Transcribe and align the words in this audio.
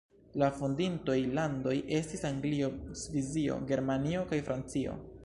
La 0.41 0.45
fondintoj 0.59 1.17
landoj 1.39 1.75
estis 1.99 2.25
Anglio, 2.31 2.71
Svisio, 3.03 3.61
Germanio 3.73 4.25
kaj 4.33 4.41
Francio. 4.49 4.99